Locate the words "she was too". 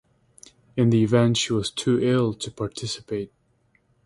1.37-1.99